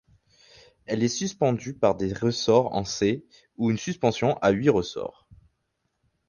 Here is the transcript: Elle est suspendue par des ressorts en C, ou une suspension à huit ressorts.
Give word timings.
Elle 0.87 1.03
est 1.03 1.07
suspendue 1.07 1.75
par 1.75 1.93
des 1.95 2.11
ressorts 2.11 2.73
en 2.73 2.85
C, 2.85 3.23
ou 3.57 3.69
une 3.69 3.77
suspension 3.77 4.35
à 4.41 4.49
huit 4.49 4.69
ressorts. 4.69 5.27